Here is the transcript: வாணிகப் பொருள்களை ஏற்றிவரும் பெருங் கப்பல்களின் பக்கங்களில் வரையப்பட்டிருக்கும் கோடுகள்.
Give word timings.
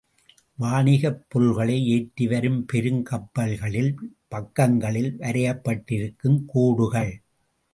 வாணிகப் 0.59 1.25
பொருள்களை 1.29 1.75
ஏற்றிவரும் 1.91 2.65
பெருங் 2.73 3.03
கப்பல்களின் 3.03 3.93
பக்கங்களில் 4.27 5.17
வரையப்பட்டிருக்கும் 5.19 6.39
கோடுகள். 6.47 7.13